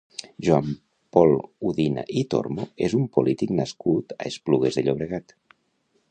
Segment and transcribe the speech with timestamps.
[0.45, 1.35] Joan-Paül
[1.71, 5.37] Udina i Tormo és un polític nascut a Esplugues de Llobregat.